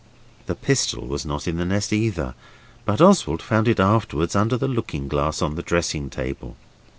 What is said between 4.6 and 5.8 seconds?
looking glass on the